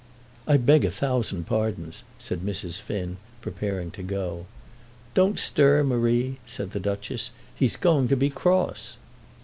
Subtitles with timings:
[0.47, 2.81] "I beg a thousand pardons," said Mrs.
[2.81, 4.47] Finn, preparing to go.
[5.13, 8.97] "Don't stir, Marie," said the Duchess; "he is going to be cross."